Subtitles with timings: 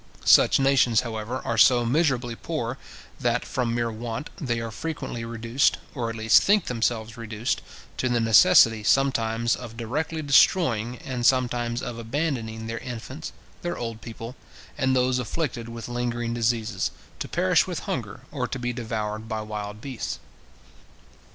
[0.25, 2.79] Such nations, however, are so miserably poor,
[3.19, 7.61] that, from mere want, they are frequently reduced, or at least think themselves reduced,
[7.97, 14.01] to the necessity sometimes of directly destroying, and sometimes of abandoning their infants, their old
[14.01, 14.35] people,
[14.75, 16.89] and those afflicted with lingering diseases,
[17.19, 20.17] to perish with hunger, or to be devoured by wild beasts.